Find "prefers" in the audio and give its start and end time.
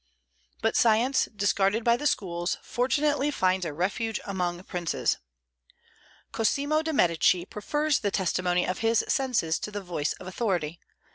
7.45-7.99